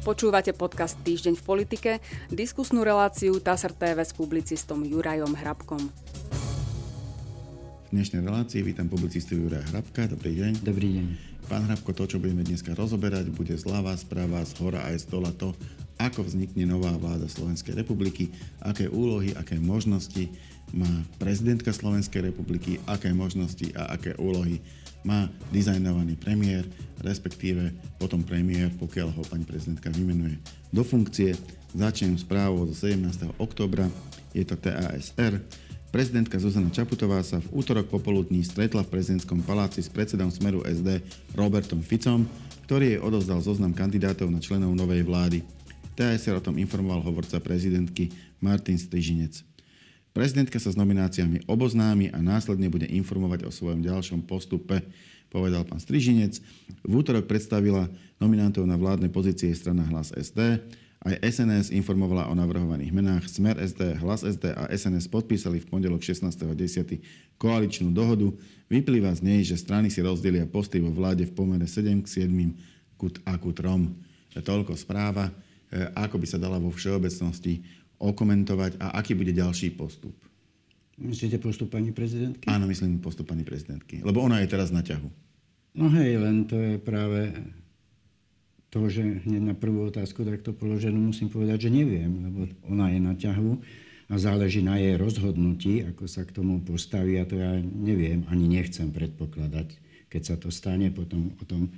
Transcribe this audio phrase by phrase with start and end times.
[0.00, 1.90] Počúvate podcast Týždeň v politike,
[2.32, 5.92] diskusnú reláciu TASR TV s publicistom Jurajom Hrabkom.
[7.84, 10.08] V dnešnej relácii vítam publicistu Juraja Hrabka.
[10.08, 10.64] Dobrý deň.
[10.64, 11.06] Dobrý deň.
[11.52, 15.36] Pán Hrabko, to, čo budeme dneska rozoberať, bude zľava, správa, z hora aj z dola
[15.36, 15.52] to,
[16.00, 18.32] ako vznikne nová vláda Slovenskej republiky,
[18.64, 20.32] aké úlohy, aké možnosti
[20.72, 20.88] má
[21.20, 24.64] prezidentka Slovenskej republiky, aké možnosti a aké úlohy
[25.04, 26.68] má dizajnovaný premiér,
[27.00, 30.36] respektíve potom premiér, pokiaľ ho pani prezidentka vymenuje
[30.70, 31.34] do funkcie.
[31.70, 33.30] Začnem správou zo 17.
[33.38, 33.86] oktobra,
[34.34, 35.38] je to TASR.
[35.90, 41.02] Prezidentka Zuzana Čaputová sa v útorok popoludní stretla v prezidentskom paláci s predsedom Smeru SD
[41.34, 42.26] Robertom Ficom,
[42.70, 45.42] ktorý jej odovzdal zoznam kandidátov na členov novej vlády.
[45.98, 49.49] TASR o tom informoval hovorca prezidentky Martin Strižinec.
[50.10, 54.82] Prezidentka sa s nomináciami oboznámi a následne bude informovať o svojom ďalšom postupe,
[55.30, 56.42] povedal pán Strižinec.
[56.82, 57.86] V útorok predstavila
[58.18, 60.58] nominantov na vládne pozície strana Hlas SD.
[61.00, 63.24] Aj SNS informovala o navrhovaných menách.
[63.30, 67.38] Smer SD, Hlas SD a SNS podpísali v pondelok 16.10.
[67.38, 68.34] koaličnú dohodu.
[68.66, 73.24] Vyplýva z nej, že strany si rozdelia posty vo vláde v pomere 7 k 7
[73.24, 74.42] a ku 3.
[74.42, 75.30] Toľko správa.
[75.70, 77.62] E, ako by sa dala vo všeobecnosti
[78.00, 80.16] okomentovať a aký bude ďalší postup.
[81.00, 82.48] Myslíte postup pani prezidentky?
[82.48, 84.00] Áno, myslím postup pani prezidentky.
[84.00, 85.08] Lebo ona je teraz na ťahu.
[85.76, 87.30] No hej, len to je práve
[88.70, 93.00] to, že hneď na prvú otázku takto položenú musím povedať, že neviem, lebo ona je
[93.00, 93.52] na ťahu
[94.10, 98.50] a záleží na jej rozhodnutí, ako sa k tomu postaví a to ja neviem, ani
[98.50, 99.78] nechcem predpokladať.
[100.10, 101.70] Keď sa to stane, potom o tom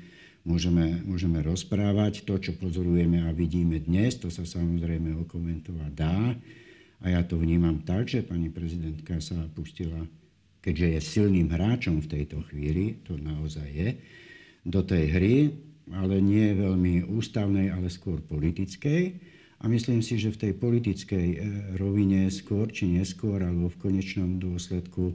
[0.43, 2.27] môžeme, môžeme rozprávať.
[2.27, 6.35] To, čo pozorujeme a vidíme dnes, to sa samozrejme okomentovať dá.
[7.03, 10.07] A ja to vnímam tak, že pani prezidentka sa pustila,
[10.63, 13.99] keďže je silným hráčom v tejto chvíli, to naozaj je,
[14.63, 15.37] do tej hry,
[15.91, 19.19] ale nie veľmi ústavnej, ale skôr politickej.
[19.63, 21.39] A myslím si, že v tej politickej e,
[21.79, 25.15] rovine skôr či neskôr, alebo v konečnom dôsledku e,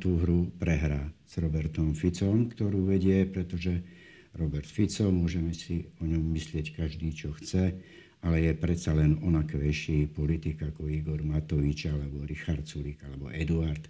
[0.00, 3.84] tú hru prehrá s Robertom Ficom, ktorú vedie, pretože
[4.34, 7.78] Robert Fico, môžeme si o ňom myslieť každý, čo chce,
[8.24, 13.86] ale je predsa len onakvejší politik ako Igor Matovič, alebo Richard Sulik, alebo Eduard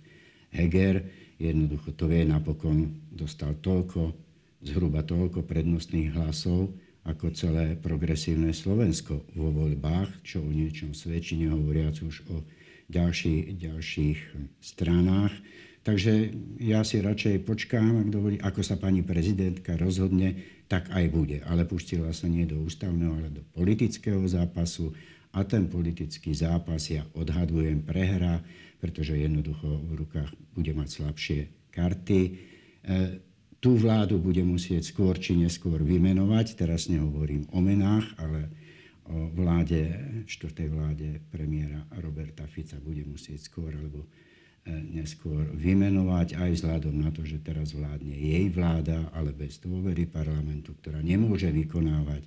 [0.52, 1.00] Heger.
[1.40, 4.12] Jednoducho to vie, napokon dostal toľko,
[4.60, 12.00] zhruba toľko prednostných hlasov, ako celé progresívne Slovensko vo voľbách, čo o niečom svedčí, nehovoriac
[12.00, 12.44] už o
[12.88, 14.18] ďalší, ďalších
[14.60, 15.32] stranách.
[15.84, 16.32] Takže
[16.64, 21.44] ja si radšej počkám, ak dovolí, ako sa pani prezidentka rozhodne, tak aj bude.
[21.44, 24.96] Ale pustila sa nie do ústavného, ale do politického zápasu
[25.36, 28.40] a ten politický zápas ja odhadujem prehra,
[28.80, 32.20] pretože jednoducho v rukách bude mať slabšie karty.
[32.24, 32.30] E,
[33.60, 36.56] tú vládu bude musieť skôr či neskôr vymenovať.
[36.56, 38.48] Teraz nehovorím o menách, ale
[39.04, 39.92] o vláde,
[40.24, 44.08] štvrtej vláde premiéra Roberta Fica bude musieť skôr, alebo
[44.64, 50.72] neskôr vymenovať aj vzhľadom na to, že teraz vládne jej vláda, ale bez dôvery parlamentu,
[50.80, 52.24] ktorá nemôže vykonávať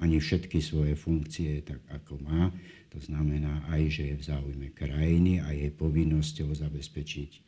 [0.00, 2.52] ani všetky svoje funkcie tak, ako má.
[2.92, 7.44] To znamená aj, že je v záujme krajiny a je povinnosťou zabezpečiť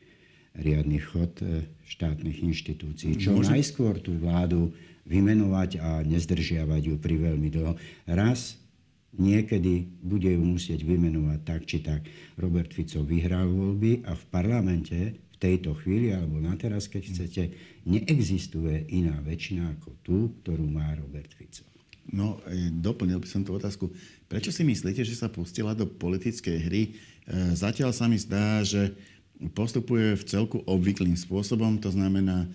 [0.59, 3.17] riadny chod e, štátnych inštitúcií.
[3.17, 3.53] Čo Môže...
[3.53, 4.73] najskôr tú vládu
[5.09, 7.81] vymenovať a nezdržiavať ju pri veľmi dlho.
[8.05, 8.61] Raz
[9.17, 12.05] niekedy bude ju musieť vymenovať tak či tak.
[12.37, 14.99] Robert Fico vyhral voľby a v parlamente
[15.33, 17.43] v tejto chvíli, alebo na teraz, keď chcete,
[17.87, 21.63] neexistuje iná väčšina ako tú, ktorú má Robert Fico.
[22.09, 23.93] No, e, doplnil by som tú otázku.
[24.27, 26.83] Prečo si myslíte, že sa pustila do politickej hry?
[26.89, 26.91] E,
[27.53, 28.97] zatiaľ sa mi zdá, že
[29.55, 32.51] postupuje v celku obvyklým spôsobom, to znamená,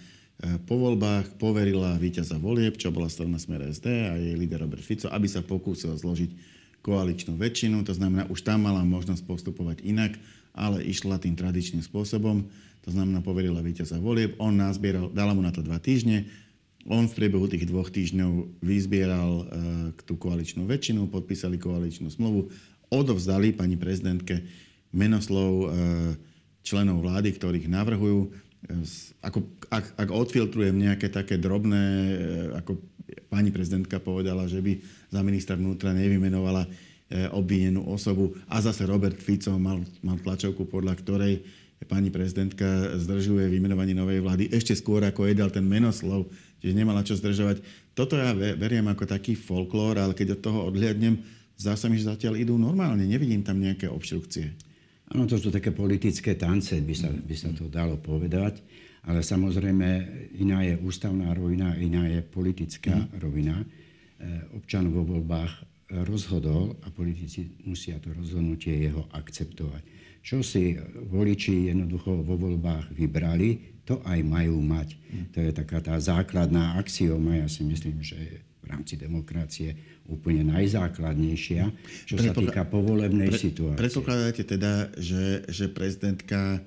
[0.68, 5.08] po voľbách poverila víťaza volieb, čo bola strana Smer SD a jej líder Robert Fico,
[5.08, 6.32] aby sa pokúsil zložiť
[6.84, 10.20] koaličnú väčšinu, to znamená, už tam mala možnosť postupovať inak,
[10.52, 12.44] ale išla tým tradičným spôsobom,
[12.84, 16.28] to znamená, poverila víťaza volieb, on nazbieral, dala mu na to dva týždne,
[16.84, 19.46] on v priebehu tých dvoch týždňov vyzbieral e,
[20.04, 22.52] tú koaličnú väčšinu, podpísali koaličnú zmluvu,
[22.92, 24.44] odovzdali pani prezidentke
[24.92, 25.68] menoslov e,
[26.68, 28.36] členov vlády, ktorých navrhujú.
[29.20, 32.16] Ako, ak, ak odfiltrujem nejaké také drobné, e,
[32.64, 32.80] ako
[33.28, 34.80] pani prezidentka povedala, že by
[35.12, 36.70] za ministra vnútra nevymenovala e,
[37.36, 41.44] obvinenú osobu a zase Robert Fico mal, mal tlačovku, podľa ktorej
[41.84, 46.32] pani prezidentka zdržuje vymenovanie novej vlády ešte skôr, ako jej dal ten menoslov,
[46.64, 47.60] čiže nemala čo zdržovať.
[47.92, 51.20] Toto ja veriem ako taký folklór, ale keď od toho odhliadnem,
[51.60, 54.56] zdá sa mi, že zatiaľ idú normálne, nevidím tam nejaké obštrukcie.
[55.12, 58.64] Áno, to sú také politické tance, by sa, by sa to dalo povedať.
[59.04, 59.88] Ale samozrejme,
[60.40, 63.20] iná je ústavná rovina, iná je politická mm.
[63.20, 63.60] rovina.
[64.56, 65.74] občan vo voľbách
[66.08, 69.84] rozhodol a politici musia to rozhodnutie jeho akceptovať.
[70.24, 70.80] Čo si
[71.12, 74.96] voliči jednoducho vo voľbách vybrali, to aj majú mať.
[75.36, 81.64] To je taká tá základná axioma, ja si myslím, že v rámci demokracie úplne najzákladnejšia,
[82.08, 83.80] čo sa týka povolebnej pre, situácie.
[83.80, 86.60] Predpokladáte teda, že, že prezidentka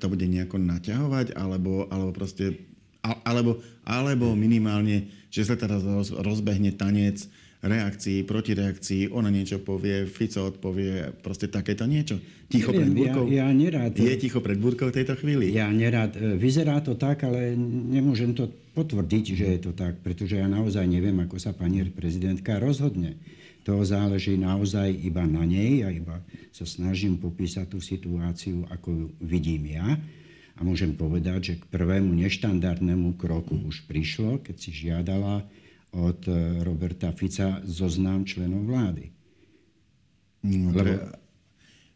[0.00, 2.64] to bude nejako naťahovať, alebo, alebo proste,
[3.04, 7.24] alebo, alebo minimálne, že sa teraz rozbehne tanec
[7.64, 12.20] reakcií, protireakcií, ona niečo povie, Fico odpovie, proste takéto niečo.
[12.52, 13.24] Ticho Neviem, pred búrkou.
[13.32, 15.56] Ja, ja nerád, je ticho pred búrkou v tejto chvíli?
[15.56, 16.12] Ja nerád.
[16.14, 20.84] E, vyzerá to tak, ale nemôžem to potvrdiť, že je to tak, pretože ja naozaj
[20.84, 23.16] neviem, ako sa pani prezidentka rozhodne.
[23.64, 26.20] To záleží naozaj iba na nej a iba
[26.52, 29.96] sa snažím popísať tú situáciu, ako ju vidím ja.
[30.54, 35.48] A môžem povedať, že k prvému neštandardnému kroku už prišlo, keď si žiadala
[35.94, 39.10] od e, Roberta Fica zoznam členov vlády.
[40.44, 40.92] No, Lebo,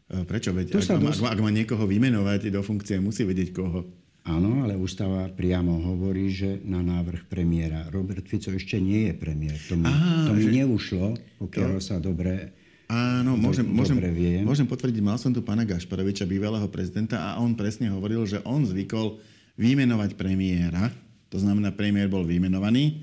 [0.09, 0.55] e, prečo?
[0.55, 1.19] Veď, ak, dos...
[1.21, 3.85] ak, má niekoho vymenovať do funkcie, musí vedieť koho.
[4.27, 7.87] Áno, ale ústava priamo hovorí, že na návrh premiéra.
[7.89, 9.57] Robert Fico ešte nie je premiér.
[9.71, 10.51] To mi, Aha, to mi že...
[10.63, 11.07] neušlo,
[11.39, 11.83] pokiaľ to...
[11.83, 12.55] sa dobre
[12.89, 14.01] Áno, môžem, môžem,
[14.41, 18.65] môžem potvrdiť, mal som tu pána Gašparoviča, bývalého prezidenta, a on presne hovoril, že on
[18.65, 19.21] zvykol
[19.61, 20.89] vymenovať premiéra,
[21.29, 22.97] to znamená, premiér bol vymenovaný,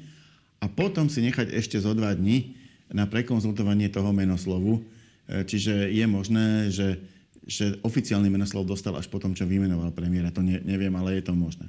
[0.61, 2.57] a potom si nechať ešte zo dva dní
[2.93, 4.81] na prekonzultovanie toho menoslovu.
[4.81, 7.03] E, čiže je možné, že,
[7.45, 10.33] že oficiálny menoslov dostal až potom, čo vymenoval premiéra.
[10.33, 11.69] To ne, neviem, ale je to možné.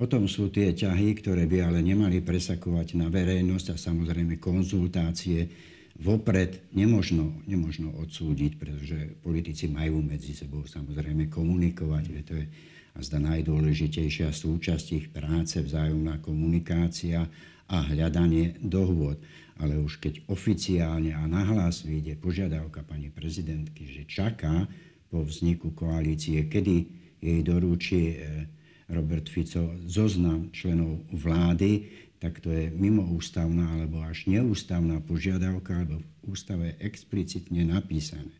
[0.00, 5.52] Potom sú tie ťahy, ktoré by ale nemali presakovať na verejnosť a samozrejme konzultácie.
[6.00, 12.04] Vopred nemožno, nemožno odsúdiť, pretože politici majú medzi sebou samozrejme komunikovať.
[12.24, 12.46] To je
[12.90, 17.22] a zda najdôležitejšia súčasť ich práce, vzájomná komunikácia
[17.70, 19.22] a hľadanie dohôd.
[19.62, 24.66] Ale už keď oficiálne a nahlas vyjde požiadavka pani prezidentky, že čaká
[25.06, 26.76] po vzniku koalície, kedy
[27.20, 28.48] jej doručí e,
[28.90, 31.86] Robert Fico zoznam členov vlády,
[32.20, 38.32] tak to je mimoústavná alebo až neústavná požiadavka, lebo v ústave je explicitne napísané,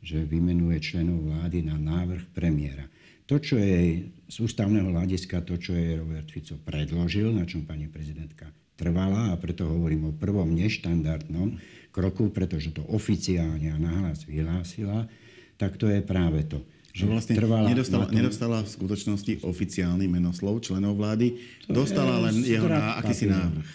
[0.00, 2.88] že vymenuje členov vlády na návrh premiéra.
[3.28, 7.88] To, čo je z ústavného hľadiska, to, čo je Robert Fico predložil, na čom pani
[7.88, 11.60] prezidentka trvala a preto hovorím o prvom neštandardnom
[11.92, 15.06] kroku, pretože to oficiálne a nahlas vyhlásila,
[15.60, 16.64] tak to je práve to.
[16.92, 18.12] Že vlastne trvala nedostala, tom...
[18.12, 23.68] nedostala v skutočnosti oficiálny menoslov členov vlády, to dostala len jeho na, akýsi návrh.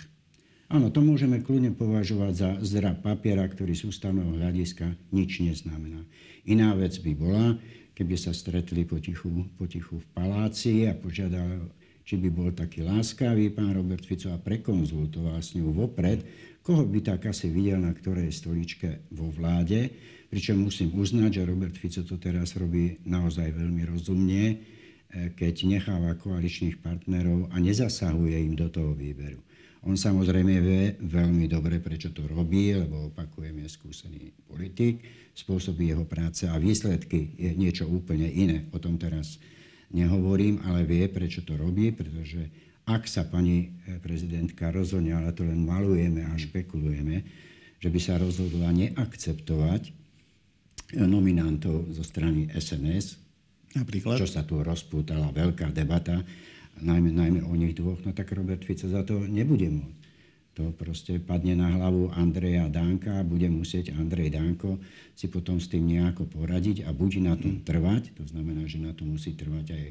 [0.67, 6.03] Áno, to môžeme kľudne považovať za zdrab papiera, ktorý z ústavného hľadiska nič neznamená.
[6.43, 7.55] Iná vec by bola,
[7.95, 11.71] keby sa stretli potichu, potichu v paláci a požiadali
[12.07, 16.23] či by bol taký láskavý pán Robert Fico a prekonzultoval s ňou vopred,
[16.63, 19.91] koho by tak asi videl na ktorej stoličke vo vláde.
[20.31, 24.55] Pričom musím uznať, že Robert Fico to teraz robí naozaj veľmi rozumne, e,
[25.35, 29.43] keď necháva koaličných partnerov a nezasahuje im do toho výberu.
[29.83, 35.03] On samozrejme vie veľmi dobre, prečo to robí, lebo opakujem, je skúsený politik,
[35.35, 38.67] spôsobí jeho práce a výsledky je niečo úplne iné.
[38.71, 39.39] O tom teraz
[39.91, 42.49] nehovorím, ale vie, prečo to robí, pretože
[42.87, 47.23] ak sa pani eh, prezidentka rozhodne, ale to len malujeme a špekulujeme,
[47.77, 49.93] že by sa rozhodla neakceptovať eh,
[51.03, 53.19] nominantov zo strany SNS,
[53.75, 54.17] Napríklad?
[54.17, 56.23] čo sa tu rozpútala veľká debata,
[56.81, 59.96] najmä, najmä o nich dvoch, no tak Robert Fico za to nebude môcť
[60.57, 64.81] to proste padne na hlavu Andreja Danka a bude musieť Andrej Danko
[65.13, 68.97] si potom s tým nejako poradiť a buď na tom trvať, to znamená, že na
[68.97, 69.85] to musí trvať aj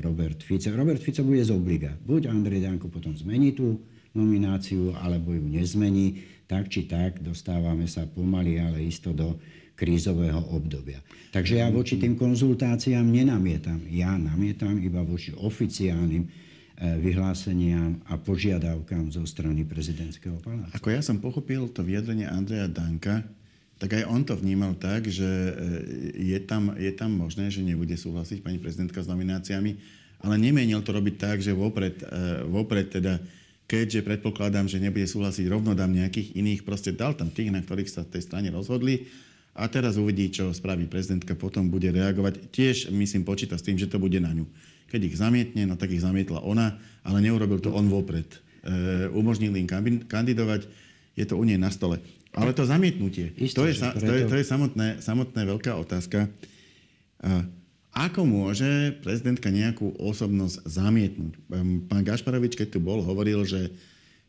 [0.00, 0.72] Robert Fico.
[0.72, 1.92] Robert Fico bude z obliga.
[2.00, 3.84] Buď Andrej Danko potom zmení tú
[4.16, 6.24] nomináciu, alebo ju nezmení.
[6.48, 9.36] Tak či tak dostávame sa pomaly, ale isto do
[9.76, 11.04] krízového obdobia.
[11.36, 13.84] Takže ja voči tým konzultáciám nenamietam.
[13.92, 16.45] Ja namietam iba voči oficiálnym
[16.76, 20.76] vyhláseniam a požiadavkám zo strany prezidentského paláca.
[20.76, 23.24] Ako ja som pochopil to vyjadrenie Andreja Danka,
[23.76, 25.52] tak aj on to vnímal tak, že e,
[26.16, 29.76] je tam, je tam možné, že nebude súhlasiť pani prezidentka s nomináciami,
[30.24, 33.20] ale nemienil to robiť tak, že vopred, e, vopred teda
[33.66, 37.90] keďže predpokladám, že nebude súhlasiť, rovno dám nejakých iných, proste dal tam tých, na ktorých
[37.90, 39.10] sa tej strane rozhodli
[39.56, 42.52] a teraz uvidí, čo spraví prezidentka, potom bude reagovať.
[42.52, 44.46] Tiež, myslím, počíta s tým, že to bude na ňu.
[44.86, 48.26] Keď ich zamietne, no tak ich zamietla ona, ale neurobil to on vopred.
[48.62, 49.66] E, umožnil im
[50.06, 50.66] kandidovať,
[51.18, 51.98] je to u nej na stole.
[52.36, 54.04] Ale to zamietnutie, Isté, to, je, preto...
[54.04, 56.28] to je, to je samotné, samotné veľká otázka.
[57.24, 57.48] A
[57.96, 61.32] ako môže prezidentka nejakú osobnosť zamietnúť?
[61.88, 63.72] Pán Gašparovič, keď tu bol, hovoril, že,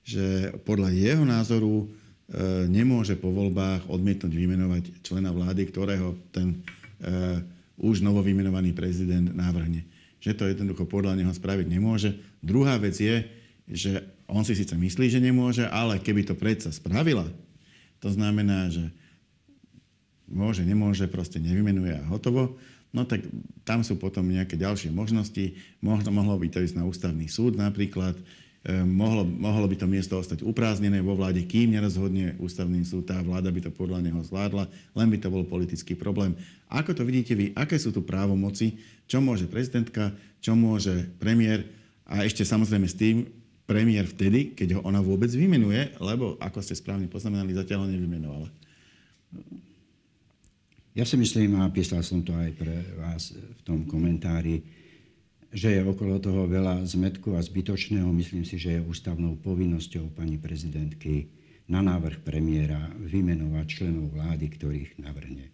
[0.08, 1.92] že podľa jeho názoru
[2.72, 6.64] nemôže po voľbách odmietnúť vymenovať člena vlády, ktorého ten
[7.76, 9.84] už novovymenovaný prezident návrhne.
[10.24, 12.18] Že to jednoducho podľa neho spraviť nemôže.
[12.42, 13.26] Druhá vec je,
[13.68, 17.28] že on si síce myslí, že nemôže, ale keby to predsa spravila,
[18.00, 18.88] to znamená, že
[20.28, 22.60] môže, nemôže, proste nevymenuje a hotovo,
[22.92, 23.24] no tak
[23.64, 25.56] tam sú potom nejaké ďalšie možnosti.
[25.80, 28.16] Mohlo, mohlo by to ísť na ústavný súd napríklad,
[28.66, 33.48] mohlo, mohlo by to miesto ostať uprázdnené vo vláde, kým nerozhodne ústavný súd, tá vláda
[33.54, 36.36] by to podľa neho zvládla, len by to bol politický problém.
[36.68, 38.76] Ako to vidíte vy, aké sú tu právomoci,
[39.08, 40.12] čo môže prezidentka,
[40.44, 41.64] čo môže premiér
[42.08, 43.28] a ešte samozrejme s tým
[43.68, 48.48] premiér vtedy, keď ho ona vôbec vymenuje, lebo ako ste správne poznamenali, zatiaľ ho nevymenovala.
[50.96, 54.64] Ja si myslím, a písal som to aj pre vás v tom komentári,
[55.58, 58.06] že je okolo toho veľa zmetku a zbytočného.
[58.14, 61.34] Myslím si, že je ústavnou povinnosťou pani prezidentky
[61.66, 65.50] na návrh premiéra vymenovať členov vlády, ktorých navrhne.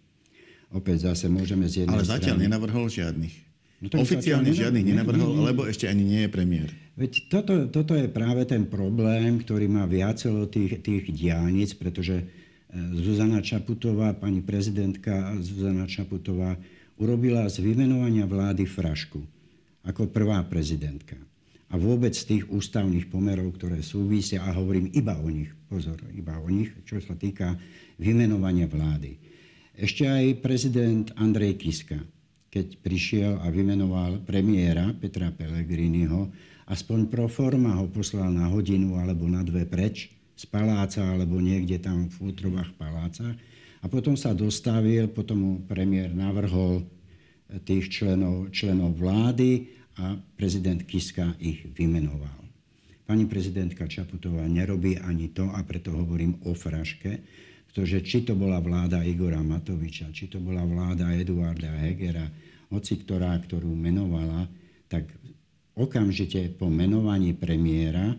[0.68, 2.44] Opäť zase môžeme z jednej Ale zatiaľ strany...
[2.44, 3.34] nenavrhol žiadnych.
[3.80, 5.48] No Oficiálne žiadnych nenavrhol, nie, nie.
[5.48, 6.68] lebo ešte ani nie je premiér.
[7.00, 12.28] Veď toto, toto je práve ten problém, ktorý má viacelo tých, tých diálnic, pretože
[12.74, 16.60] Zuzana Čaputová, pani prezidentka Zuzana Čaputová
[17.00, 19.33] urobila z vymenovania vlády frašku
[19.84, 21.16] ako prvá prezidentka.
[21.72, 26.48] A vôbec tých ústavných pomerov, ktoré súvisia, a hovorím iba o nich, pozor, iba o
[26.48, 27.56] nich, čo sa týka
[27.98, 29.18] vymenovania vlády.
[29.74, 31.98] Ešte aj prezident Andrej Kiska,
[32.46, 36.30] keď prišiel a vymenoval premiéra Petra Pellegriniho,
[36.70, 41.78] aspoň pro forma ho poslal na hodinu alebo na dve preč, z paláca alebo niekde
[41.82, 43.26] tam v útrobách paláca.
[43.82, 46.86] A potom sa dostavil, potom mu premiér navrhol
[47.62, 49.70] tých členov, členov vlády
[50.02, 52.42] a prezident Kiska ich vymenoval.
[53.04, 57.20] Pani prezidentka Čaputová nerobí ani to a preto hovorím o fraške,
[57.68, 62.24] pretože či to bola vláda Igora Matoviča, či to bola vláda Eduarda Hegera,
[62.72, 64.48] hoci ktorá, ktorú menovala,
[64.88, 65.12] tak
[65.76, 68.16] okamžite po menovaní premiéra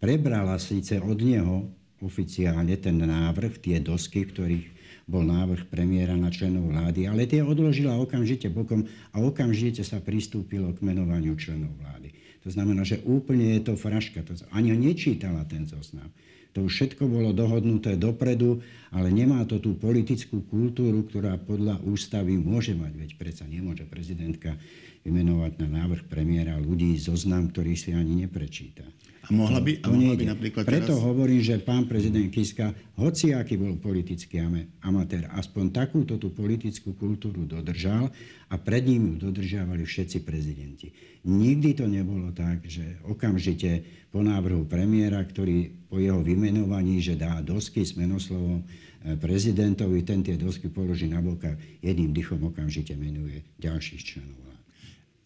[0.00, 1.68] prebrala síce od neho
[2.02, 4.71] oficiálne ten návrh, tie dosky, ktorých
[5.06, 10.70] bol návrh premiéra na členov vlády, ale tie odložila okamžite bokom a okamžite sa pristúpilo
[10.74, 12.14] k menovaniu členov vlády.
[12.42, 14.26] To znamená, že úplne je to fraška.
[14.26, 16.10] To ani nečítala ten zoznam.
[16.52, 18.60] To už všetko bolo dohodnuté dopredu,
[18.92, 22.92] ale nemá to tú politickú kultúru, ktorá podľa ústavy môže mať.
[22.92, 24.60] Veď predsa nemôže prezidentka
[25.02, 28.84] vymenovať na návrh premiéra ľudí zoznam, ktorý si ani neprečíta.
[29.22, 31.06] A mohla by, to, a mohla by napríklad Preto teraz...
[31.06, 34.42] hovorím, že pán prezident Kiska, hoci aký bol politický
[34.82, 38.10] amatér, aspoň takúto tú politickú kultúru dodržal
[38.50, 40.90] a pred ním ju dodržiavali všetci prezidenti.
[41.22, 47.40] Nikdy to nebolo tak, že okamžite po návrhu premiéra, ktorý po jeho vymenovaní, že dá
[47.40, 53.40] dosky s menoslovom eh, prezidentovi, ten tie dosky položí na boka, jedným dychom okamžite menuje
[53.56, 54.62] ďalších členov vlády.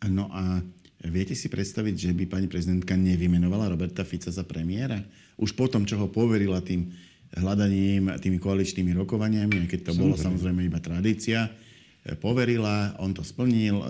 [0.07, 0.63] No a
[1.05, 5.05] Viete si predstaviť, že by pani prezidentka nevymenovala Roberta Fica za premiéra?
[5.37, 6.89] Už po tom, čo ho poverila tým
[7.37, 10.01] hľadaním, tými koaličnými rokovaniami, keď to samozrejme.
[10.01, 11.53] bolo samozrejme iba tradícia,
[12.01, 13.87] e, poverila, on to splnil, e,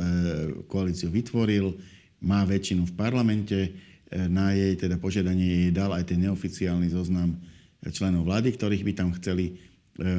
[0.66, 1.78] koalíciu vytvoril,
[2.26, 3.58] má väčšinu v parlamente,
[4.10, 7.38] na jej teda požiadanie jej dal aj ten neoficiálny zoznam
[7.90, 9.58] členov vlády, ktorých by tam chceli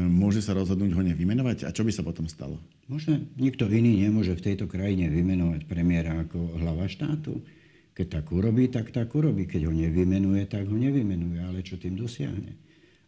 [0.10, 1.70] môže sa rozhodnúť ho nevymenovať?
[1.70, 2.58] A čo by sa potom stalo?
[2.90, 7.46] Možno nikto iný nemôže v tejto krajine vymenovať premiéra ako hlava štátu.
[7.94, 9.50] Keď tak urobí, tak tak urobí.
[9.50, 11.42] Keď ho nevymenuje, tak ho nevymenuje.
[11.42, 12.58] Ale čo tým dosiahne?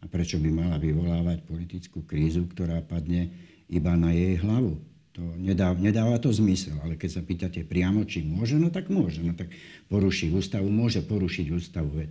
[0.02, 3.30] A prečo by mala vyvolávať politickú krízu, ktorá padne
[3.70, 4.78] iba na jej hlavu?
[5.18, 9.26] To nedá, nedáva to zmysel, ale keď sa pýtate priamo, či môže, no tak môže.
[9.26, 9.50] No tak
[9.90, 11.90] poruší ústavu, môže porušiť ústavu.
[12.06, 12.10] Veď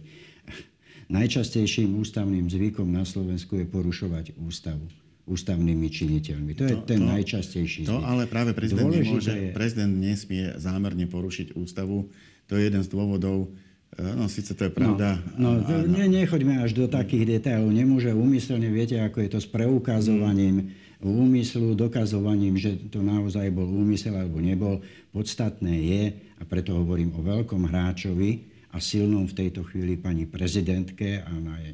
[1.17, 4.87] najčastejším ústavným zvykom na Slovensku je porušovať ústavu
[5.28, 6.57] ústavnými činiteľmi.
[6.57, 7.93] To je to, ten to, najčastejší zvyk.
[7.93, 9.52] To ale práve prezident nemôže, je...
[9.52, 12.09] prezident nesmie zámerne porušiť ústavu.
[12.49, 13.52] To je jeden z dôvodov,
[13.93, 15.21] e, No, síce to je pravda.
[15.37, 17.69] No, no, ne, nechoďme až do takých detailov.
[17.69, 20.88] Nemôže úmyselne, viete, ako je to s preukazovaním mm.
[21.02, 24.83] Úmyslu, dokazovaním, že to naozaj bol úmysel alebo nebol.
[25.14, 26.02] Podstatné je,
[26.38, 31.57] a preto hovorím o veľkom hráčovi, a silnom v tejto chvíli pani prezidentke a na
[31.64, 31.73] je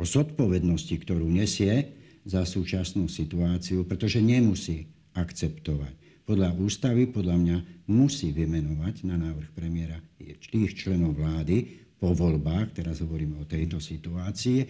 [0.00, 1.92] o zodpovednosti, ktorú nesie
[2.24, 6.24] za súčasnú situáciu, pretože nemusí akceptovať.
[6.24, 7.56] Podľa ústavy, podľa mňa,
[7.90, 14.60] musí vymenovať na návrh premiéra tých členov vlády po voľbách, teraz hovoríme o tejto situácii,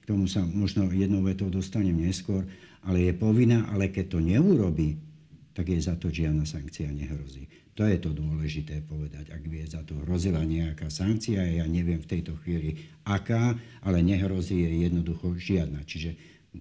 [0.00, 2.42] k tomu sa možno jednou vetou dostanem neskôr,
[2.84, 4.96] ale je povinná, ale keď to neurobí,
[5.52, 7.50] tak jej za to žiadna sankcia nehrozí.
[7.78, 9.32] To je to dôležité povedať.
[9.32, 12.76] Ak je za to hrozila nejaká sankcia, ja neviem v tejto chvíli
[13.08, 15.80] aká, ale nehrozí jej jednoducho žiadna.
[15.88, 16.16] Čiže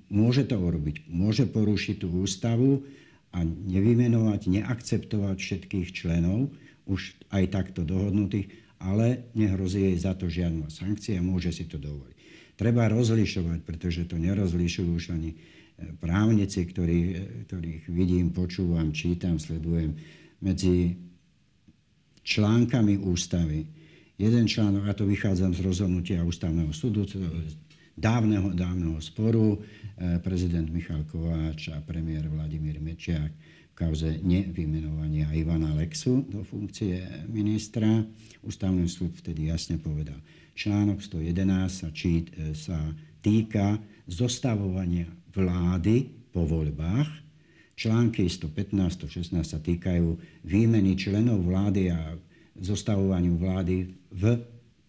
[0.08, 2.88] môže to urobiť, môže porušiť tú ústavu
[3.36, 6.54] a nevymenovať, neakceptovať všetkých členov,
[6.90, 8.50] už aj takto dohodnutých,
[8.82, 12.16] ale nehrozí jej za to žiadna sankcia, môže si to dovoliť.
[12.56, 15.36] Treba rozlišovať, pretože to nerozlišujú už ani
[16.00, 17.00] právnici, ktorý,
[17.48, 19.96] ktorých vidím, počúvam, čítam, sledujem,
[20.40, 20.96] medzi
[22.24, 23.66] článkami ústavy.
[24.20, 27.08] Jeden článok, a to vychádzam z rozhodnutia ústavného súdu,
[28.00, 33.32] dávneho, dávneho sporu, e, prezident Michal Kováč a premiér Vladimír Mečiak
[33.72, 38.04] v kauze nevymenovania Ivana Lexu do funkcie ministra.
[38.44, 40.20] Ústavný súd vtedy jasne povedal,
[40.56, 42.80] článok 111 sa, čít, e, sa
[43.20, 47.10] týka zostavovania vlády po voľbách.
[47.80, 52.20] Články 115, 116 sa týkajú výmeny členov vlády a
[52.60, 54.24] zostavovaniu vlády v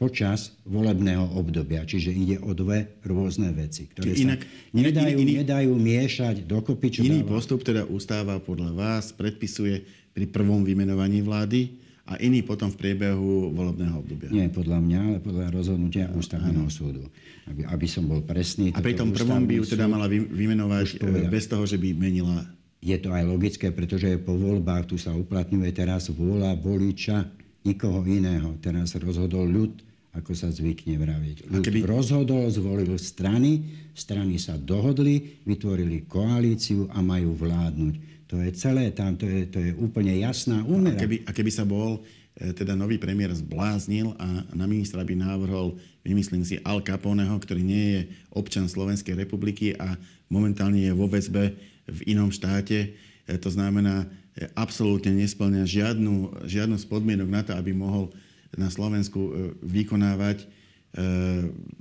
[0.00, 1.84] počas volebného obdobia.
[1.84, 6.88] Čiže ide o dve rôzne veci, ktoré inak, sa nedajú, iný, nedajú miešať dokopy.
[6.88, 7.36] Čo iný dáva...
[7.36, 9.84] postup teda ústava podľa vás predpisuje
[10.16, 11.76] pri prvom vymenovaní vlády
[12.10, 14.34] a iný potom v priebehu volebného obdobia.
[14.34, 17.06] Nie podľa mňa, ale podľa rozhodnutia ústavného súdu.
[17.46, 18.74] Aby, aby som bol presný.
[18.74, 22.42] A pri tom prvom by ju teda mala vymenovať e, bez toho, že by menila...
[22.80, 27.28] Je to aj logické, pretože po voľbách tu sa uplatňuje teraz vôľa voliča
[27.62, 28.56] nikoho iného.
[28.58, 29.84] Teraz rozhodol ľud,
[30.16, 31.36] ako sa zvykne vraviť.
[31.46, 31.84] Ľud keby...
[31.86, 38.19] rozhodol, zvolil strany, strany sa dohodli, vytvorili koalíciu a majú vládnuť.
[38.30, 40.94] To je celé tam, to je, to je úplne jasná úmera.
[40.94, 41.98] A keby, a keby sa bol
[42.38, 45.74] e, teda nový premiér zbláznil a na ministra by návrhol,
[46.06, 49.98] vymyslím si, Al Caponeho, ktorý nie je občan Slovenskej republiky a
[50.30, 51.58] momentálne je vo väzbe
[51.90, 52.94] v inom štáte.
[53.26, 54.06] E, to znamená,
[54.38, 58.14] e, absolútne nesplňa žiadnu, žiadnu z podmienok na to, aby mohol
[58.54, 60.42] na Slovensku vykonávať,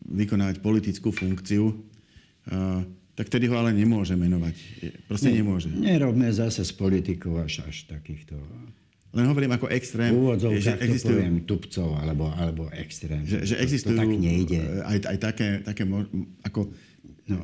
[0.06, 1.74] vykonávať politickú funkciu
[3.20, 4.56] tak tedy ho ale nemôže menovať.
[5.12, 5.68] Proste ne, nemôže.
[5.68, 8.40] Nerobme zase z politikov až, až takýchto...
[9.12, 10.16] Len hovorím ako extrém.
[10.16, 13.28] V že existujú, to poviem tupcov alebo, alebo extrém.
[13.28, 14.60] Že, že existujú to, to tak nejde.
[14.88, 15.84] Aj, aj také, také
[16.48, 16.72] ako...
[17.28, 17.44] No,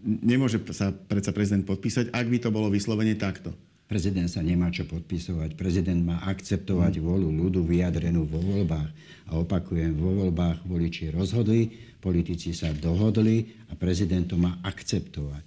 [0.00, 3.52] nemôže sa predsa prezident podpísať, ak by to bolo vyslovene takto.
[3.90, 5.58] Prezident sa nemá čo podpisovať.
[5.58, 7.02] Prezident má akceptovať mm.
[7.04, 8.88] volu ľudu vyjadrenú vo voľbách.
[9.28, 15.44] A opakujem, vo voľbách voliči rozhodli, politici sa dohodli a prezident to má akceptovať.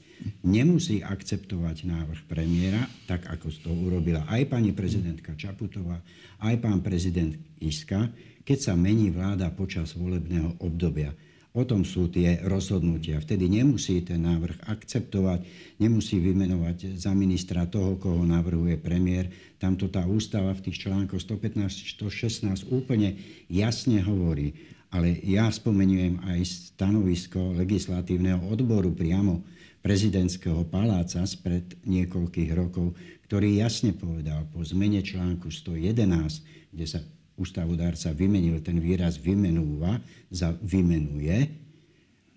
[0.48, 6.00] Nemusí akceptovať návrh premiéra, tak ako to urobila aj pani prezidentka Čaputová,
[6.40, 8.08] aj pán prezident Iska,
[8.48, 11.12] keď sa mení vláda počas volebného obdobia.
[11.54, 13.22] O tom sú tie rozhodnutia.
[13.22, 15.46] Vtedy nemusí ten návrh akceptovať,
[15.78, 19.30] nemusí vymenovať za ministra toho, koho navrhuje premiér.
[19.62, 23.22] Tamto tá ústava v tých článkoch 115, 116 úplne
[23.54, 24.58] jasne hovorí.
[24.94, 26.40] Ale ja spomenujem aj
[26.78, 29.42] stanovisko legislatívneho odboru priamo
[29.82, 32.94] prezidentského paláca spred niekoľkých rokov,
[33.26, 37.02] ktorý jasne povedal po zmene článku 111, kde sa
[37.34, 39.98] ústavodárca vymenil ten výraz vymenúva
[40.30, 41.50] za vymenuje,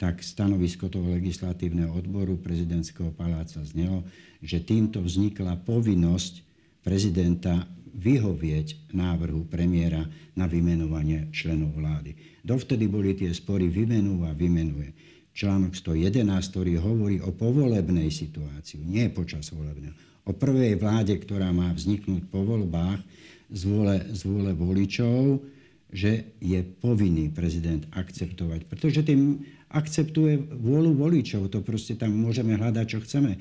[0.01, 4.05] tak stanovisko toho legislatívneho odboru prezidentského paláca znelo,
[4.41, 6.45] že týmto vznikla povinnosť
[6.85, 7.65] prezidenta
[7.97, 10.05] vyhovieť návrhu premiéra
[10.37, 12.13] na vymenovanie členov vlády.
[12.45, 14.93] Dovtedy boli tie spory vymenúva, vymenuje.
[15.37, 19.93] Článok 111, ktorý hovorí o povolebnej situácii, nie počas volebného.
[20.27, 23.01] O prvej vláde, ktorá má vzniknúť po voľbách,
[23.47, 25.39] z vôle, z vôle voličov,
[25.87, 28.67] že je povinný prezident akceptovať.
[28.67, 31.47] Pretože tým akceptuje vôľu voličov.
[31.55, 33.39] To proste tam môžeme hľadať, čo chceme.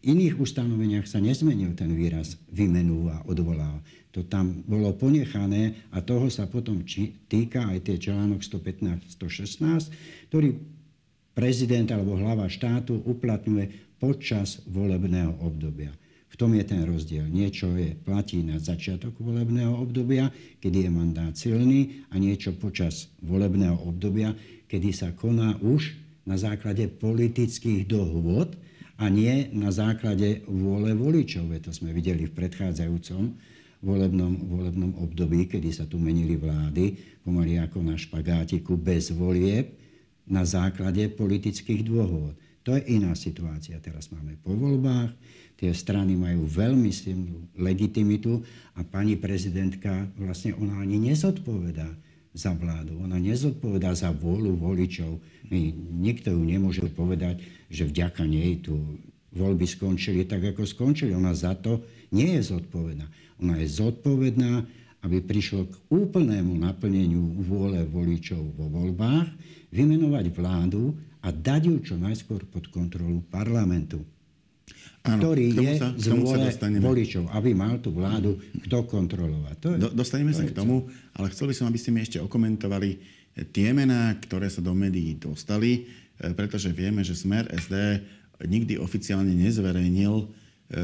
[0.00, 3.84] V iných ustanoveniach sa nezmenil ten výraz vymenúva, odvoláva.
[4.16, 10.56] To tam bolo ponechané a toho sa potom či, týka aj tie článok 115-116, ktorý
[11.36, 15.92] prezident alebo hlava štátu uplatňuje počas volebného obdobia
[16.40, 17.28] tom je ten rozdiel.
[17.28, 20.32] Niečo je, platí na začiatok volebného obdobia,
[20.64, 24.32] kedy je mandát silný a niečo počas volebného obdobia,
[24.64, 28.56] kedy sa koná už na základe politických dohôd
[29.00, 31.48] a nie na základe vôle voličov.
[31.64, 33.22] To sme videli v predchádzajúcom
[33.80, 39.72] volebnom, volebnom období, kedy sa tu menili vlády, pomaly ako na špagátiku, bez volieb,
[40.28, 42.36] na základe politických dôvod.
[42.68, 43.80] To je iná situácia.
[43.80, 45.16] Teraz máme po voľbách,
[45.60, 48.40] Tie strany majú veľmi silnú legitimitu
[48.72, 51.84] a pani prezidentka vlastne ona ani nezodpovedá
[52.30, 53.02] za vládu.
[53.02, 55.18] Ona nezodpovedá za vôľu voličov.
[55.50, 58.78] My, nikto ju nemôže povedať, že vďaka nej tu
[59.34, 61.14] voľby skončili tak, ako skončili.
[61.14, 61.82] Ona za to
[62.14, 63.06] nie je zodpovedná.
[63.42, 64.62] Ona je zodpovedná,
[65.00, 69.32] aby prišlo k úplnému naplneniu vôle voličov vo voľbách,
[69.72, 70.92] vymenovať vládu
[71.24, 74.02] a dať ju čo najskôr pod kontrolu parlamentu.
[75.00, 76.44] Áno, ktorý je sa, z vôle
[76.76, 78.36] voličov, aby mal tú vládu
[78.68, 79.56] kto kontrolovať.
[79.64, 82.04] To je, Do, dostaneme to sa k tomu, ale chcel by som, aby ste mi
[82.04, 83.00] ešte okomentovali
[83.48, 85.88] tie mená, ktoré sa do médií dostali,
[86.20, 88.04] e, pretože vieme, že Smer SD
[88.44, 90.26] nikdy oficiálne nezverejnil e,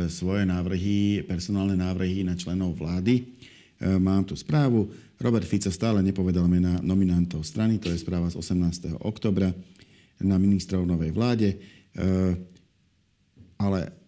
[0.08, 3.36] svoje návrhy, personálne návrhy na členov vlády.
[3.76, 4.88] Mám tu správu.
[5.20, 8.96] Robert Fico stále nepovedal mena nominantov strany, to je správa z 18.
[9.04, 9.52] oktobra
[10.16, 11.60] na ministrov novej vláde,
[13.60, 14.05] ale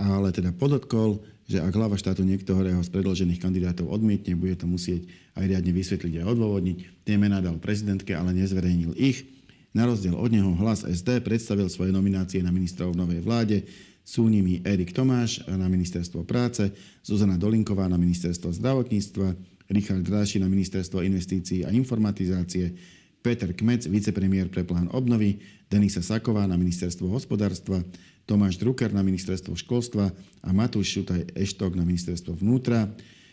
[0.00, 5.04] ale teda podotkol, že ak hlava štátu niektorého z predložených kandidátov odmietne, bude to musieť
[5.34, 6.76] aj riadne vysvetliť a odôvodniť.
[7.02, 9.26] Tie mená dal prezidentke, ale nezverejnil ich.
[9.74, 13.66] Na rozdiel od neho hlas SD predstavil svoje nominácie na ministrov v novej vláde.
[14.06, 16.70] Sú nimi Erik Tomáš na ministerstvo práce,
[17.02, 19.34] Zuzana Dolinková na ministerstvo zdravotníctva,
[19.70, 22.74] Richard Gráši na ministerstvo investícií a informatizácie,
[23.20, 25.38] Peter Kmec, vicepremiér pre plán obnovy,
[25.70, 27.84] Denisa Saková na ministerstvo hospodárstva,
[28.28, 32.88] Tomáš Drucker na ministerstvo školstva a Matúš Šutaj Eštok na ministerstvo vnútra.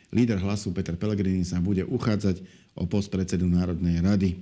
[0.10, 2.40] Líder hlasu Peter Pellegrini sa bude uchádzať
[2.78, 4.40] o post predsedu Národnej rady.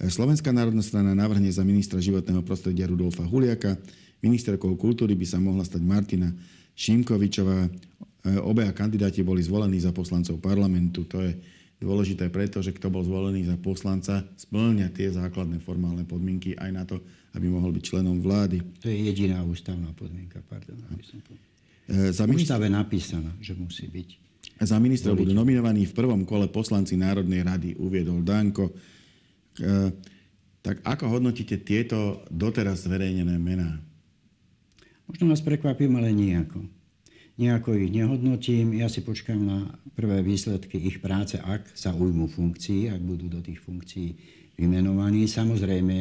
[0.00, 3.78] Slovenská národná strana navrhne za ministra životného prostredia Rudolfa Huliaka.
[4.24, 6.34] Ministerkou kultúry by sa mohla stať Martina
[6.74, 7.70] Šimkovičová.
[8.42, 11.06] Obeja kandidáti boli zvolení za poslancov parlamentu.
[11.06, 11.36] To je
[11.78, 16.82] dôležité preto, že kto bol zvolený za poslanca, splňa tie základné formálne podmienky aj na
[16.88, 16.98] to,
[17.34, 18.62] aby mohol byť členom vlády.
[18.80, 20.78] To je jediná ústavná podmienka, pardon.
[20.94, 22.54] Aby som e, za ministr...
[22.54, 24.08] Ústave napísaná, že musí byť.
[24.62, 28.70] Za ministra budú nominovaní v prvom kole poslanci Národnej rady, uviedol Danko.
[28.70, 28.72] E,
[30.62, 33.82] tak ako hodnotíte tieto doteraz zverejnené mená?
[35.04, 36.64] Možno vás prekvapím, ale nejako.
[37.34, 38.78] Nejako ich nehodnotím.
[38.78, 43.42] Ja si počkám na prvé výsledky ich práce, ak sa ujmú funkcií, ak budú do
[43.42, 44.14] tých funkcií
[44.54, 45.26] vymenovaní.
[45.26, 45.96] Samozrejme,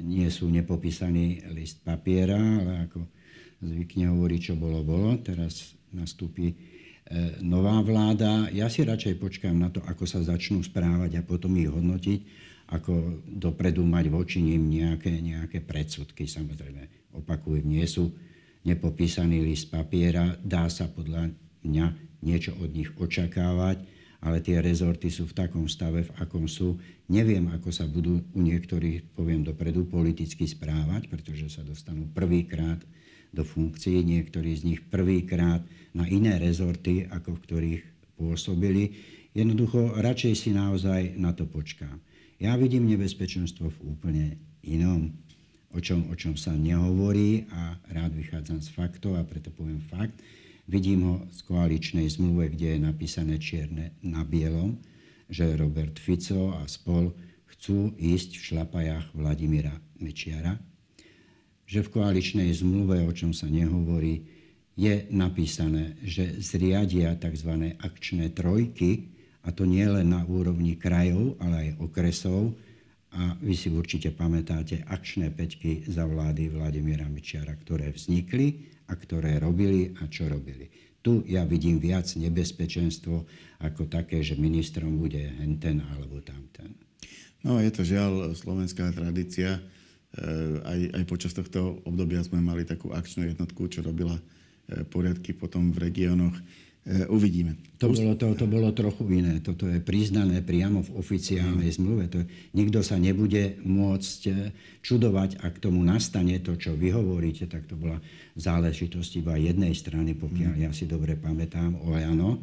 [0.00, 3.00] nie sú nepopísaný list papiera, ale ako
[3.62, 5.18] zvykne hovoriť, čo bolo, bolo.
[5.18, 6.54] Teraz nastúpi e,
[7.42, 8.46] nová vláda.
[8.54, 12.20] Ja si radšej počkám na to, ako sa začnú správať a potom ich hodnotiť,
[12.68, 16.28] ako dopredu mať voči ním nejaké, nejaké predsudky.
[16.28, 18.12] Samozrejme, opakujem, nie sú
[18.62, 20.36] nepopísaný list papiera.
[20.38, 21.32] Dá sa podľa
[21.64, 21.86] mňa
[22.22, 26.74] niečo od nich očakávať, ale tie rezorty sú v takom stave, v akom sú.
[27.06, 32.82] Neviem, ako sa budú u niektorých, poviem dopredu, politicky správať, pretože sa dostanú prvýkrát
[33.30, 35.62] do funkcií, niektorí z nich prvýkrát
[35.94, 37.82] na iné rezorty, ako v ktorých
[38.18, 38.98] pôsobili.
[39.36, 42.02] Jednoducho, radšej si naozaj na to počkám.
[42.42, 44.24] Ja vidím nebezpečenstvo v úplne
[44.66, 45.14] inom,
[45.70, 50.16] o čom, o čom sa nehovorí a rád vychádzam z faktov a preto poviem fakt.
[50.68, 54.76] Vidím ho z koaličnej zmluve, kde je napísané čierne na bielom,
[55.32, 57.16] že Robert Fico a spol
[57.48, 60.60] chcú ísť v šlapajách Vladimíra Mečiara,
[61.64, 64.28] že v koaličnej zmluve, o čom sa nehovorí,
[64.76, 67.74] je napísané, že zriadia tzv.
[67.80, 69.08] akčné trojky,
[69.42, 72.52] a to nie len na úrovni krajov, ale aj okresov.
[73.16, 79.40] A vy si určite pamätáte akčné peťky za vlády Vladimíra Mečiara, ktoré vznikli a ktoré
[79.40, 80.68] robili a čo robili.
[81.00, 83.24] Tu ja vidím viac nebezpečenstvo
[83.64, 86.76] ako také, že ministrom bude henten alebo tamten.
[87.40, 89.56] No je to žiaľ slovenská tradícia.
[89.56, 89.60] E,
[90.66, 95.70] aj, aj počas tohto obdobia sme mali takú akčnú jednotku, čo robila e, poriadky potom
[95.70, 96.34] v regiónoch.
[96.88, 97.52] E, uvidíme.
[97.84, 99.44] To bolo, to, to bolo trochu iné.
[99.44, 102.08] Toto je priznané priamo v oficiálnej zmluve.
[102.08, 102.24] To,
[102.56, 104.32] nikto sa nebude môcť e,
[104.80, 108.00] čudovať, ak tomu nastane to, čo vy hovoríte, tak to bola
[108.40, 110.62] záležitosť iba jednej strany, pokiaľ mm.
[110.64, 112.40] ja si dobre pamätám, Oľano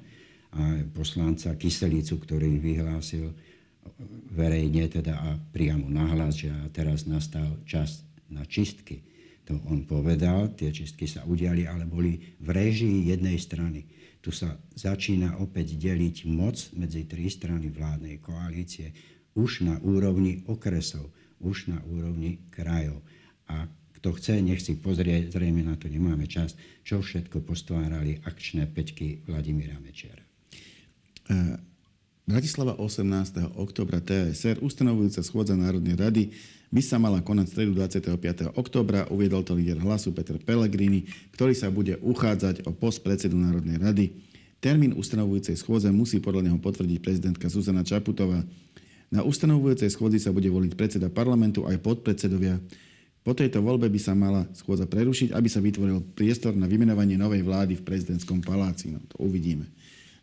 [0.54, 3.34] a poslanca Kyselicu, ktorý vyhlásil
[4.30, 9.02] verejne teda a priamo nahlas, že teraz nastal čas na čistky.
[9.50, 13.86] To on povedal, tie čistky sa udiali, ale boli v režii jednej strany
[14.26, 18.90] tu sa začína opäť deliť moc medzi tri strany vládnej koalície
[19.38, 23.06] už na úrovni okresov, už na úrovni krajov.
[23.46, 23.70] A
[24.02, 29.30] kto chce, nech si pozrie, zrejme na to nemáme čas, čo všetko postvárali akčné peťky
[29.30, 30.26] Vladimíra Mečera.
[31.30, 31.75] Uh.
[32.26, 33.54] Bratislava 18.
[33.54, 36.34] oktobra TSR, ustanovujúca schôdza Národnej rady,
[36.74, 38.50] by sa mala konať stredu 25.
[38.58, 41.06] oktobra, uviedol to líder hlasu Peter Pellegrini,
[41.38, 44.06] ktorý sa bude uchádzať o post predsedu Národnej rady.
[44.58, 48.42] Termín ustanovujúcej schôdze musí podľa neho potvrdiť prezidentka Zuzana Čaputová.
[49.14, 52.58] Na ustanovujúcej schôdzi sa bude voliť predseda parlamentu aj podpredsedovia.
[53.22, 57.46] Po tejto voľbe by sa mala schôdza prerušiť, aby sa vytvoril priestor na vymenovanie novej
[57.46, 58.98] vlády v prezidentskom paláci.
[58.98, 59.70] No, to uvidíme.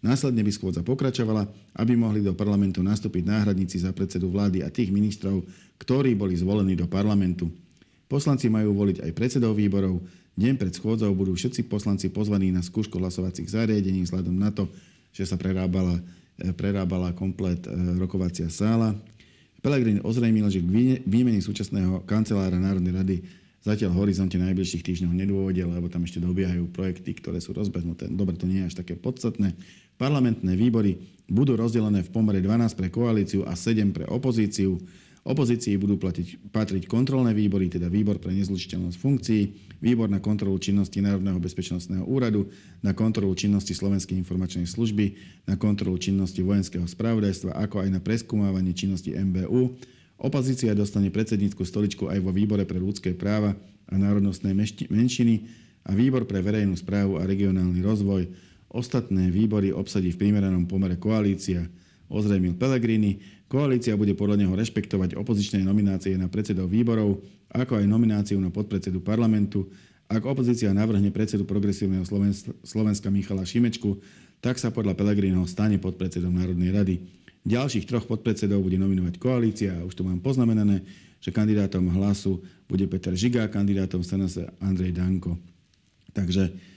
[0.03, 1.47] Následne by schôdza pokračovala,
[1.79, 5.47] aby mohli do parlamentu nastúpiť náhradníci za predsedu vlády a tých ministrov,
[5.79, 7.47] ktorí boli zvolení do parlamentu.
[8.11, 10.03] Poslanci majú voliť aj predsedov výborov.
[10.35, 14.67] Deň pred schôdzou budú všetci poslanci pozvaní na skúšku hlasovacích zariadení vzhľadom na to,
[15.15, 16.03] že sa prerábala,
[16.59, 18.99] prerábala komplet e, rokovacia sála.
[19.63, 23.17] Pelegrini ozrejmil, že k výmene súčasného kancelára Národnej rady
[23.63, 28.11] zatiaľ v horizonte najbližších týždňov nedôjde, lebo tam ešte dobiehajú projekty, ktoré sú rozbehnuté.
[28.11, 29.55] Dobre, to nie je až také podstatné.
[30.01, 30.99] Parlamentné výbory
[31.31, 34.77] budú rozdelené v pomere 12 pre koalíciu a 7 pre opozíciu.
[35.23, 39.43] Opozícii budú platiť, patriť kontrolné výbory, teda výbor pre nezlučiteľnosť funkcií,
[39.79, 42.51] výbor na kontrolu činnosti Národného bezpečnostného úradu,
[42.83, 45.15] na kontrolu činnosti Slovenskej informačnej služby,
[45.47, 49.79] na kontrolu činnosti vojenského spravodajstva, ako aj na preskúmávanie činnosti MBU.
[50.19, 53.55] Opozícia dostane predsednícku stoličku aj vo výbore pre ľudské práva
[53.87, 54.51] a národnostné
[54.91, 55.35] menšiny
[55.87, 58.27] a výbor pre verejnú správu a regionálny rozvoj.
[58.73, 61.69] Ostatné výbory obsadí v primeranom pomere koalícia,
[62.09, 63.21] ozrejmil Pellegrini.
[63.45, 67.21] Koalícia bude podľa neho rešpektovať opozičné nominácie na predsedov výborov,
[67.53, 69.69] ako aj nomináciu na podpredsedu parlamentu.
[70.09, 72.05] Ak opozícia navrhne predsedu progresívneho
[72.65, 74.01] Slovenska Michala Šimečku,
[74.41, 76.95] tak sa podľa Pelegriniho stane podpredsedom Národnej rady.
[77.45, 80.81] Ďalších troch podpredsedov bude nominovať koalícia a už to mám poznamenané,
[81.21, 85.37] že kandidátom hlasu bude Peter Žiga, kandidátom SNS Andrej Danko.
[86.17, 86.72] Takže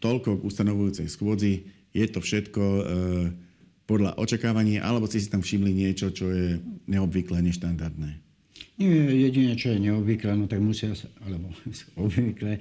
[0.00, 1.68] toľko k ustanovujúcej schôdzi.
[1.90, 2.82] Je to všetko e,
[3.84, 8.30] podľa očakávaní, alebo ste si tam všimli niečo, čo je neobvyklé, neštandardné?
[8.80, 11.52] Nie, jedine, čo je neobvyklé, no tak musia sa, alebo
[12.06, 12.60] obvykle, e,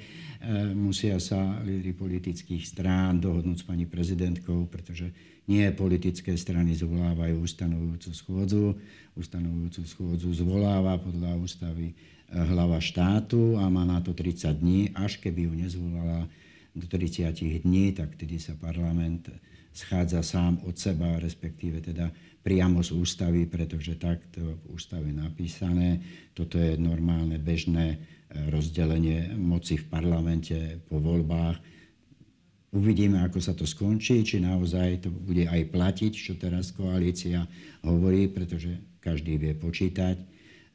[0.75, 5.13] musia sa lídry politických strán dohodnúť s pani prezidentkou, pretože
[5.49, 8.77] nie politické strany zvolávajú ustanovujúcu schôdzu.
[9.17, 11.95] Ustanovujúcu schôdzu zvoláva podľa ústavy e,
[12.35, 14.91] hlava štátu a má na to 30 dní.
[14.93, 16.29] Až keby ju nezvolala
[16.80, 19.28] do 30 dní, tak tedy sa parlament
[19.76, 26.00] schádza sám od seba, respektíve teda priamo z ústavy, pretože takto v ústave napísané.
[26.34, 27.98] Toto je normálne, bežné e,
[28.50, 31.60] rozdelenie moci v parlamente po voľbách.
[32.70, 37.46] Uvidíme, ako sa to skončí, či naozaj to bude aj platiť, čo teraz koalícia
[37.82, 40.18] hovorí, pretože každý vie počítať.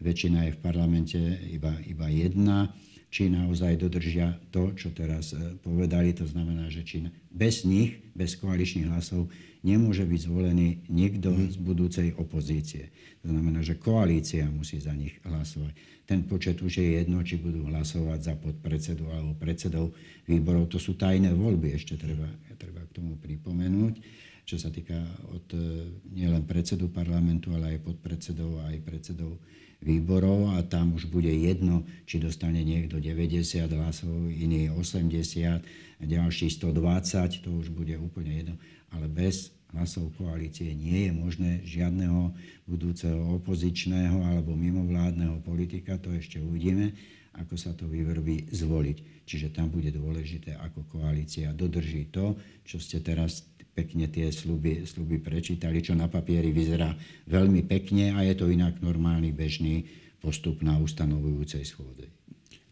[0.03, 1.21] Väčšina je v parlamente
[1.55, 2.75] iba, iba jedna
[3.14, 6.11] či naozaj dodržia to, čo teraz e, povedali.
[6.18, 9.31] To znamená, že či bez nich, bez koaličných hlasov,
[9.62, 11.46] nemôže byť zvolený nikto mhm.
[11.55, 12.90] z budúcej opozície.
[13.22, 15.79] To znamená, že koalícia musí za nich hlasovať.
[16.11, 19.94] Ten počet už je jedno, či budú hlasovať za podpredsedu alebo predsedov
[20.27, 20.66] výborov.
[20.74, 22.27] To sú tajné voľby, ešte treba,
[22.59, 25.00] treba k tomu pripomenúť čo sa týka
[25.33, 29.40] od e, nielen predsedu parlamentu, ale aj podpredsedov a aj predsedov
[29.85, 35.61] výborov a tam už bude jedno, či dostane niekto 90 hlasov, iný 80,
[36.01, 38.57] ďalší 120, to už bude úplne jedno.
[38.88, 42.33] Ale bez hlasov koalície nie je možné žiadneho
[42.64, 46.94] budúceho opozičného alebo mimovládneho politika, to ešte uvidíme,
[47.35, 49.27] ako sa to vyvrbí zvoliť.
[49.27, 53.42] Čiže tam bude dôležité, ako koalícia dodrží to, čo ste teraz
[53.74, 56.94] pekne tie sluby, sluby prečítali, čo na papieri vyzerá
[57.26, 59.84] veľmi pekne a je to inak normálny, bežný
[60.22, 62.08] postup na ustanovujúcej schôdze.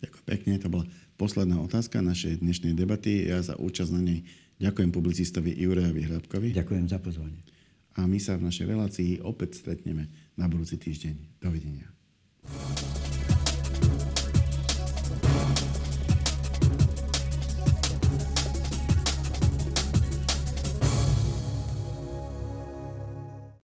[0.00, 0.86] Ďakujem pekne, to bola
[1.18, 3.28] posledná otázka našej dnešnej debaty.
[3.28, 4.24] Ja za účasť na nej
[4.62, 6.54] ďakujem publicistovi Jurejovi Hrabkovi.
[6.54, 7.42] Ďakujem za pozvanie.
[7.98, 11.42] A my sa v našej relácii opäť stretneme na budúci týždeň.
[11.42, 11.92] Dovidenia.